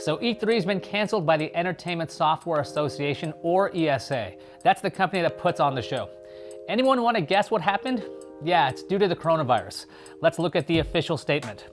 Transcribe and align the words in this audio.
So 0.00 0.16
E3 0.16 0.54
has 0.54 0.64
been 0.64 0.80
canceled 0.80 1.26
by 1.26 1.36
the 1.36 1.54
Entertainment 1.54 2.10
Software 2.10 2.62
Association, 2.62 3.34
or 3.42 3.70
ESA. 3.76 4.32
That's 4.64 4.80
the 4.80 4.90
company 4.90 5.20
that 5.20 5.36
puts 5.36 5.60
on 5.60 5.74
the 5.74 5.82
show. 5.82 6.08
Anyone 6.70 7.02
want 7.02 7.18
to 7.18 7.20
guess 7.20 7.50
what 7.50 7.60
happened? 7.60 8.02
Yeah, 8.42 8.70
it's 8.70 8.82
due 8.82 8.98
to 8.98 9.06
the 9.06 9.14
coronavirus. 9.14 9.84
Let's 10.22 10.38
look 10.38 10.56
at 10.56 10.66
the 10.66 10.78
official 10.78 11.18
statement. 11.18 11.66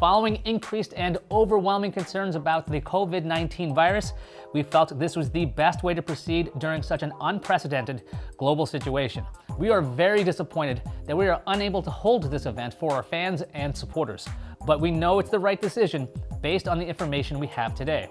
Following 0.00 0.36
increased 0.46 0.94
and 0.96 1.18
overwhelming 1.30 1.92
concerns 1.92 2.36
about 2.36 2.66
the 2.66 2.80
COVID 2.80 3.24
19 3.24 3.74
virus, 3.74 4.14
we 4.54 4.62
felt 4.62 4.98
this 4.98 5.14
was 5.14 5.30
the 5.30 5.44
best 5.44 5.82
way 5.82 5.92
to 5.92 6.00
proceed 6.00 6.52
during 6.58 6.82
such 6.82 7.02
an 7.02 7.12
unprecedented 7.20 8.02
global 8.38 8.64
situation. 8.64 9.26
We 9.58 9.68
are 9.68 9.82
very 9.82 10.24
disappointed 10.24 10.80
that 11.04 11.16
we 11.16 11.28
are 11.28 11.42
unable 11.48 11.82
to 11.82 11.90
hold 11.90 12.30
this 12.30 12.46
event 12.46 12.72
for 12.72 12.92
our 12.92 13.02
fans 13.02 13.42
and 13.52 13.76
supporters, 13.76 14.26
but 14.66 14.80
we 14.80 14.90
know 14.90 15.18
it's 15.18 15.30
the 15.30 15.38
right 15.38 15.60
decision 15.60 16.08
based 16.44 16.68
on 16.68 16.78
the 16.78 16.84
information 16.84 17.38
we 17.38 17.46
have 17.46 17.74
today. 17.74 18.06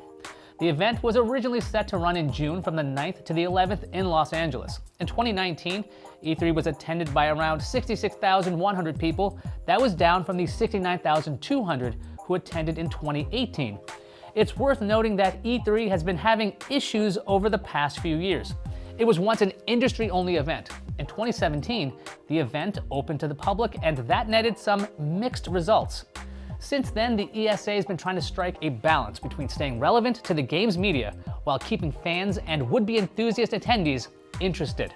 The 0.59 0.67
event 0.67 1.03
was 1.03 1.17
originally 1.17 1.61
set 1.61 1.87
to 1.89 1.97
run 1.97 2.17
in 2.17 2.31
June 2.31 2.63
from 2.63 2.75
the 2.75 2.81
9th 2.81 3.23
to 3.25 3.33
the 3.33 3.43
11th 3.43 3.83
in 3.93 4.05
Los 4.07 4.33
Angeles. 4.33 4.79
In 4.99 5.05
2019, 5.05 5.85
E3 6.23 6.55
was 6.55 6.65
attended 6.65 7.13
by 7.13 7.27
around 7.27 7.61
66,100 7.61 8.97
people. 8.97 9.39
That 9.67 9.79
was 9.79 9.93
down 9.93 10.25
from 10.25 10.35
the 10.37 10.47
69,200 10.47 11.95
who 12.25 12.33
attended 12.33 12.79
in 12.79 12.89
2018. 12.89 13.77
It's 14.33 14.57
worth 14.57 14.81
noting 14.81 15.15
that 15.17 15.43
E3 15.43 15.87
has 15.89 16.03
been 16.03 16.17
having 16.17 16.55
issues 16.71 17.19
over 17.27 17.51
the 17.51 17.59
past 17.59 17.99
few 17.99 18.17
years. 18.17 18.55
It 18.97 19.05
was 19.05 19.19
once 19.19 19.43
an 19.43 19.53
industry 19.67 20.09
only 20.09 20.37
event. 20.37 20.69
In 20.97 21.05
2017, 21.05 21.93
the 22.29 22.39
event 22.39 22.79
opened 22.89 23.19
to 23.19 23.27
the 23.27 23.35
public 23.35 23.77
and 23.83 23.99
that 23.99 24.27
netted 24.27 24.57
some 24.57 24.87
mixed 24.97 25.45
results. 25.45 26.05
Since 26.63 26.91
then, 26.91 27.17
the 27.17 27.29
ESA 27.35 27.71
has 27.71 27.85
been 27.85 27.97
trying 27.97 28.15
to 28.15 28.21
strike 28.21 28.55
a 28.61 28.69
balance 28.69 29.19
between 29.19 29.49
staying 29.49 29.81
relevant 29.81 30.23
to 30.23 30.33
the 30.33 30.41
game's 30.41 30.77
media 30.77 31.13
while 31.43 31.59
keeping 31.59 31.91
fans 31.91 32.39
and 32.47 32.69
would 32.69 32.85
be 32.85 32.97
enthusiast 32.97 33.51
attendees 33.51 34.07
interested. 34.39 34.93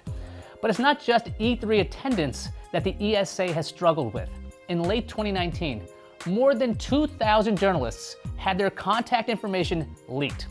But 0.62 0.70
it's 0.70 0.78
not 0.78 0.98
just 0.98 1.26
E3 1.38 1.82
attendance 1.82 2.48
that 2.72 2.84
the 2.84 2.96
ESA 3.14 3.52
has 3.52 3.66
struggled 3.66 4.14
with. 4.14 4.30
In 4.70 4.82
late 4.82 5.08
2019, 5.08 5.86
more 6.24 6.54
than 6.54 6.74
2,000 6.74 7.58
journalists 7.58 8.16
had 8.38 8.56
their 8.56 8.70
contact 8.70 9.28
information 9.28 9.94
leaked. 10.08 10.46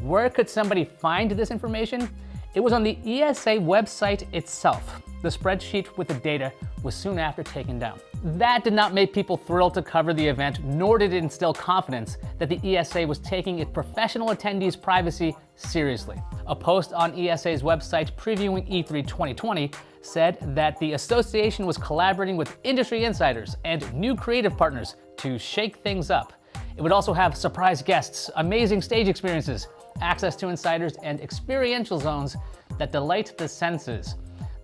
Where 0.00 0.28
could 0.28 0.50
somebody 0.50 0.84
find 0.84 1.30
this 1.30 1.52
information? 1.52 2.10
It 2.54 2.60
was 2.60 2.72
on 2.72 2.82
the 2.82 2.98
ESA 3.04 3.58
website 3.58 4.26
itself. 4.34 5.00
The 5.22 5.28
spreadsheet 5.28 5.96
with 5.96 6.08
the 6.08 6.14
data 6.14 6.52
was 6.86 6.94
soon 6.94 7.18
after 7.18 7.42
taken 7.42 7.78
down. 7.78 8.00
That 8.22 8.64
did 8.64 8.72
not 8.72 8.94
make 8.94 9.12
people 9.12 9.36
thrilled 9.36 9.74
to 9.74 9.82
cover 9.82 10.14
the 10.14 10.26
event, 10.26 10.64
nor 10.64 10.96
did 10.96 11.12
it 11.12 11.16
instill 11.16 11.52
confidence 11.52 12.16
that 12.38 12.48
the 12.48 12.76
ESA 12.76 13.06
was 13.06 13.18
taking 13.18 13.58
its 13.58 13.70
professional 13.70 14.28
attendees' 14.28 14.80
privacy 14.80 15.36
seriously. 15.56 16.16
A 16.46 16.54
post 16.54 16.92
on 16.92 17.12
ESA's 17.18 17.62
website 17.62 18.12
previewing 18.14 18.66
E3 18.70 19.06
2020 19.06 19.72
said 20.00 20.38
that 20.54 20.78
the 20.78 20.92
association 20.92 21.66
was 21.66 21.76
collaborating 21.76 22.36
with 22.36 22.56
industry 22.62 23.04
insiders 23.04 23.56
and 23.64 23.92
new 23.92 24.14
creative 24.14 24.56
partners 24.56 24.94
to 25.16 25.38
shake 25.38 25.78
things 25.78 26.10
up. 26.10 26.32
It 26.76 26.82
would 26.82 26.92
also 26.92 27.12
have 27.12 27.36
surprise 27.36 27.82
guests, 27.82 28.30
amazing 28.36 28.80
stage 28.80 29.08
experiences, 29.08 29.66
access 30.00 30.36
to 30.36 30.48
insiders, 30.48 30.92
and 31.02 31.20
experiential 31.20 31.98
zones 31.98 32.36
that 32.78 32.92
delight 32.92 33.36
the 33.36 33.48
senses. 33.48 34.14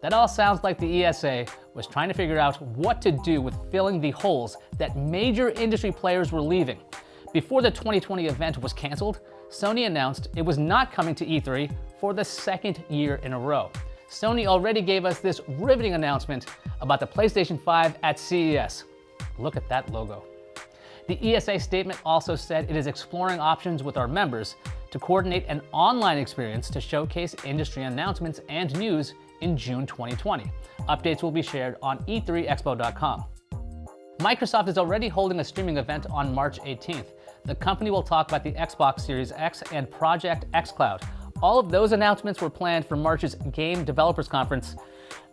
That 0.03 0.13
all 0.13 0.27
sounds 0.27 0.65
like 0.65 0.79
the 0.79 1.05
ESA 1.05 1.47
was 1.75 1.87
trying 1.87 2.09
to 2.09 2.15
figure 2.15 2.37
out 2.37 2.61
what 2.61 3.01
to 3.03 3.13
do 3.13 3.41
with 3.41 3.55
filling 3.71 4.01
the 4.01 4.11
holes 4.11 4.57
that 4.77 4.97
major 4.97 5.51
industry 5.51 5.93
players 5.93 6.33
were 6.33 6.41
leaving. 6.41 6.81
Before 7.33 7.63
the 7.63 7.71
2020 7.71 8.27
event 8.27 8.59
was 8.59 8.73
canceled, 8.73 9.21
Sony 9.49 9.87
announced 9.87 10.27
it 10.35 10.43
was 10.43 10.59
not 10.59 10.91
coming 10.93 11.15
to 11.15 11.25
E3 11.25 11.73
for 12.01 12.13
the 12.15 12.25
second 12.25 12.83
year 12.91 13.21
in 13.23 13.33
a 13.33 13.39
row. 13.39 13.71
Sony 14.11 14.47
already 14.47 14.83
gave 14.83 15.05
us 15.05 15.21
this 15.21 15.41
riveting 15.47 15.95
announcement 15.95 16.47
about 16.81 16.99
the 16.99 17.07
PlayStation 17.07 17.63
5 17.63 17.97
at 18.03 18.19
CES. 18.19 18.85
Look 19.39 19.57
at 19.57 19.69
that 19.69 19.89
logo. 19.93 20.25
The 21.07 21.35
ESA 21.35 21.61
statement 21.61 22.01
also 22.05 22.35
said 22.35 22.69
it 22.69 22.75
is 22.75 22.89
exploring 22.89 23.39
options 23.39 23.85
with 23.85 23.97
our 23.97 24.09
members 24.09 24.57
to 24.91 24.99
coordinate 24.99 25.45
an 25.47 25.63
online 25.71 26.19
experience 26.19 26.69
to 26.71 26.81
showcase 26.81 27.37
industry 27.45 27.85
announcements 27.85 28.41
and 28.49 28.77
news 28.77 29.15
in 29.43 29.57
June 29.57 29.87
2020. 29.87 30.51
Updates 30.89 31.23
will 31.23 31.31
be 31.31 31.43
shared 31.43 31.77
on 31.83 31.99
e3expo.com. 32.05 33.25
Microsoft 34.19 34.69
is 34.69 34.79
already 34.79 35.09
holding 35.09 35.41
a 35.41 35.45
streaming 35.45 35.79
event 35.79 36.07
on 36.11 36.35
March 36.35 36.61
18th. 36.61 37.13
The 37.45 37.55
company 37.57 37.91
will 37.91 38.03
talk 38.03 38.29
about 38.29 38.45
the 38.45 38.53
Xbox 38.53 39.01
Series 39.01 39.33
X 39.33 39.63
and 39.73 39.91
Project 39.91 40.51
xCloud. 40.53 41.03
All 41.43 41.59
of 41.59 41.71
those 41.71 41.91
announcements 41.91 42.41
were 42.41 42.51
planned 42.51 42.87
for 42.87 42.95
March's 42.95 43.35
Game 43.51 43.85
Developers 43.85 44.29
Conference. 44.29 44.77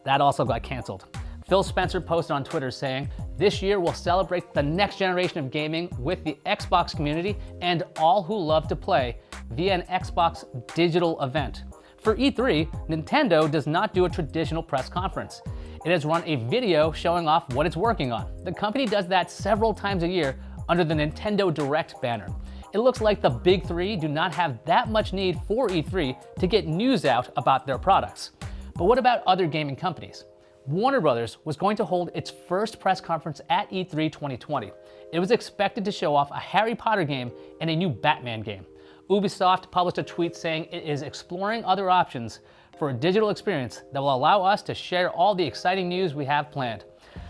That 0.05 0.21
also 0.21 0.43
got 0.43 0.63
canceled. 0.63 1.05
Phil 1.47 1.61
Spencer 1.63 2.01
posted 2.01 2.31
on 2.31 2.43
Twitter 2.43 2.71
saying, 2.71 3.09
This 3.37 3.61
year 3.61 3.79
we'll 3.79 3.93
celebrate 3.93 4.53
the 4.53 4.63
next 4.63 4.97
generation 4.97 5.39
of 5.39 5.51
gaming 5.51 5.89
with 5.99 6.23
the 6.23 6.37
Xbox 6.45 6.95
community 6.95 7.37
and 7.61 7.83
all 7.97 8.23
who 8.23 8.37
love 8.37 8.67
to 8.69 8.75
play 8.75 9.17
via 9.51 9.73
an 9.73 9.81
Xbox 9.83 10.45
digital 10.73 11.21
event. 11.21 11.63
For 12.01 12.15
E3, 12.15 12.87
Nintendo 12.87 13.51
does 13.51 13.67
not 13.67 13.93
do 13.93 14.05
a 14.05 14.09
traditional 14.09 14.63
press 14.63 14.87
conference. 14.87 15.41
It 15.85 15.91
has 15.91 16.05
run 16.05 16.23
a 16.25 16.37
video 16.37 16.93
showing 16.93 17.27
off 17.27 17.53
what 17.53 17.65
it's 17.65 17.75
working 17.75 18.13
on. 18.13 18.31
The 18.45 18.53
company 18.53 18.85
does 18.85 19.07
that 19.09 19.29
several 19.29 19.73
times 19.73 20.03
a 20.03 20.07
year 20.07 20.39
under 20.69 20.85
the 20.85 20.93
Nintendo 20.93 21.53
Direct 21.53 22.01
banner. 22.01 22.27
It 22.73 22.79
looks 22.79 23.01
like 23.01 23.21
the 23.21 23.29
big 23.29 23.65
three 23.65 23.97
do 23.97 24.07
not 24.07 24.33
have 24.33 24.63
that 24.65 24.89
much 24.89 25.11
need 25.11 25.39
for 25.45 25.67
E3 25.67 26.15
to 26.39 26.47
get 26.47 26.67
news 26.67 27.03
out 27.03 27.33
about 27.35 27.67
their 27.67 27.77
products. 27.77 28.31
But 28.75 28.85
what 28.85 28.97
about 28.97 29.23
other 29.27 29.45
gaming 29.45 29.75
companies? 29.75 30.23
Warner 30.67 31.01
Brothers 31.01 31.37
was 31.43 31.57
going 31.57 31.75
to 31.77 31.85
hold 31.85 32.11
its 32.13 32.29
first 32.29 32.79
press 32.79 33.01
conference 33.01 33.41
at 33.49 33.69
E3 33.71 34.09
2020. 34.11 34.71
It 35.11 35.19
was 35.19 35.31
expected 35.31 35.83
to 35.83 35.91
show 35.91 36.15
off 36.15 36.31
a 36.31 36.39
Harry 36.39 36.75
Potter 36.75 37.03
game 37.03 37.31
and 37.59 37.69
a 37.69 37.75
new 37.75 37.89
Batman 37.89 38.41
game. 38.41 38.65
Ubisoft 39.09 39.71
published 39.71 39.97
a 39.97 40.03
tweet 40.03 40.35
saying 40.35 40.65
it 40.65 40.83
is 40.83 41.01
exploring 41.01 41.65
other 41.65 41.89
options 41.89 42.41
for 42.77 42.91
a 42.91 42.93
digital 42.93 43.31
experience 43.31 43.81
that 43.91 43.99
will 43.99 44.13
allow 44.13 44.43
us 44.43 44.61
to 44.61 44.75
share 44.75 45.09
all 45.09 45.33
the 45.33 45.43
exciting 45.43 45.89
news 45.89 46.13
we 46.13 46.25
have 46.25 46.51
planned. 46.51 46.83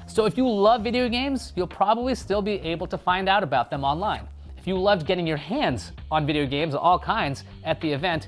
So 0.05 0.25
if 0.25 0.35
you 0.35 0.49
love 0.49 0.83
video 0.83 1.07
games, 1.07 1.53
you'll 1.55 1.67
probably 1.67 2.15
still 2.15 2.41
be 2.41 2.55
able 2.55 2.85
to 2.87 2.97
find 2.97 3.29
out 3.29 3.43
about 3.43 3.71
them 3.71 3.85
online. 3.85 4.27
If 4.57 4.67
you 4.67 4.77
loved 4.77 5.07
getting 5.07 5.25
your 5.25 5.37
hands 5.37 5.93
on 6.11 6.25
video 6.25 6.45
games 6.45 6.73
of 6.73 6.81
all 6.81 6.99
kinds 6.99 7.45
at 7.63 7.79
the 7.79 7.93
event, 7.93 8.27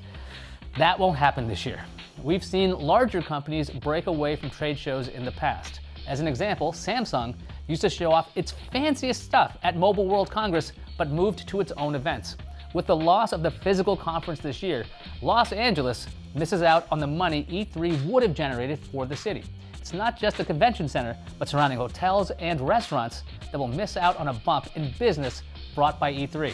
that 0.77 0.97
won't 0.97 1.17
happen 1.17 1.49
this 1.49 1.65
year. 1.65 1.83
We've 2.23 2.45
seen 2.45 2.71
larger 2.71 3.21
companies 3.21 3.69
break 3.69 4.07
away 4.07 4.37
from 4.37 4.49
trade 4.49 4.79
shows 4.79 5.09
in 5.09 5.25
the 5.25 5.31
past. 5.33 5.81
As 6.07 6.21
an 6.21 6.27
example, 6.27 6.71
Samsung 6.71 7.35
used 7.67 7.81
to 7.81 7.89
show 7.89 8.13
off 8.13 8.31
its 8.35 8.53
fanciest 8.71 9.25
stuff 9.25 9.57
at 9.61 9.75
Mobile 9.75 10.07
World 10.07 10.31
Congress, 10.31 10.71
but 10.97 11.09
moved 11.09 11.49
to 11.49 11.59
its 11.59 11.73
own 11.73 11.95
events. 11.95 12.37
With 12.73 12.87
the 12.87 12.95
loss 12.95 13.33
of 13.33 13.43
the 13.43 13.51
physical 13.51 13.97
conference 13.97 14.39
this 14.39 14.63
year, 14.63 14.85
Los 15.21 15.51
Angeles 15.51 16.07
misses 16.35 16.61
out 16.61 16.87
on 16.89 16.99
the 16.99 17.07
money 17.07 17.45
E3 17.49 18.05
would 18.05 18.23
have 18.23 18.33
generated 18.33 18.79
for 18.79 19.05
the 19.05 19.15
city. 19.15 19.43
It's 19.77 19.91
not 19.91 20.17
just 20.17 20.37
the 20.37 20.45
convention 20.45 20.87
center, 20.87 21.17
but 21.37 21.49
surrounding 21.49 21.77
hotels 21.77 22.31
and 22.39 22.61
restaurants 22.61 23.23
that 23.51 23.57
will 23.57 23.67
miss 23.67 23.97
out 23.97 24.15
on 24.17 24.29
a 24.29 24.33
bump 24.33 24.69
in 24.75 24.93
business 24.97 25.43
brought 25.75 25.99
by 25.99 26.13
E3. 26.13 26.53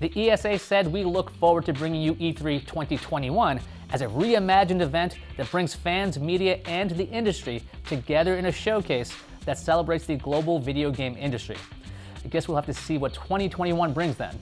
The 0.00 0.30
ESA 0.30 0.58
said 0.58 0.92
we 0.92 1.04
look 1.04 1.30
forward 1.30 1.66
to 1.66 1.72
bringing 1.72 2.02
you 2.02 2.14
E3 2.16 2.66
2021 2.66 3.60
as 3.90 4.00
a 4.00 4.06
reimagined 4.06 4.80
event 4.80 5.18
that 5.36 5.48
brings 5.52 5.72
fans, 5.72 6.18
media, 6.18 6.58
and 6.66 6.90
the 6.90 7.08
industry 7.10 7.62
together 7.86 8.36
in 8.36 8.46
a 8.46 8.52
showcase 8.52 9.14
that 9.44 9.56
celebrates 9.56 10.04
the 10.04 10.16
global 10.16 10.58
video 10.58 10.90
game 10.90 11.16
industry. 11.16 11.56
I 12.24 12.28
guess 12.28 12.48
we'll 12.48 12.56
have 12.56 12.66
to 12.66 12.74
see 12.74 12.98
what 12.98 13.14
2021 13.14 13.92
brings 13.92 14.16
then. 14.16 14.36